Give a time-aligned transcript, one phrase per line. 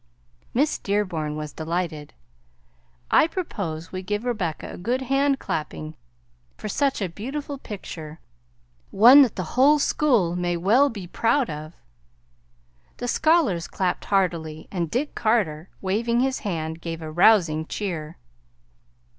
[0.51, 2.15] Miss Dearborn was delighted.
[3.11, 5.93] "I propose we give Rebecca a good hand clapping
[6.57, 8.19] for such a beautiful picture
[8.89, 11.73] one that the whole school may well be proud of!"
[12.97, 18.17] The scholars clapped heartily, and Dick Carter, waving his hand, gave a rousing cheer.